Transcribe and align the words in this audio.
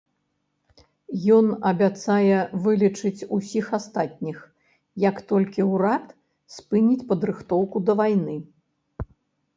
Ён 1.35 1.45
абяцае 1.71 2.37
вылечыць 2.63 3.27
усіх 3.37 3.65
астатніх, 3.79 4.39
як 5.07 5.21
толькі 5.33 5.69
ўрад 5.73 6.05
спыніць 6.57 7.07
падрыхтоўку 7.13 7.77
да 7.91 8.01
вайны. 8.01 8.37